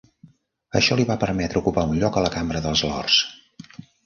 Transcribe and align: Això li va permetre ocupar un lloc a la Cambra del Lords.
Això 0.79 0.97
li 0.99 1.05
va 1.09 1.17
permetre 1.23 1.61
ocupar 1.61 1.83
un 1.91 2.01
lloc 2.05 2.17
a 2.17 2.25
la 2.29 2.33
Cambra 2.37 2.63
del 2.65 2.79
Lords. 2.81 3.21